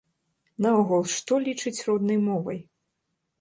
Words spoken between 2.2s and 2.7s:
мовай?